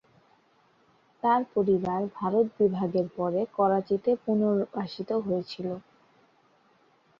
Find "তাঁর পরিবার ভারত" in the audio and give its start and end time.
1.23-2.47